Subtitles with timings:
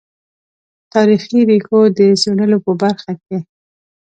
[0.93, 3.37] تاریخي ریښو د څېړلو په برخه کې.